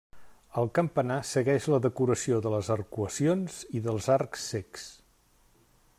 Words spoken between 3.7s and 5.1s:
i dels arcs cecs.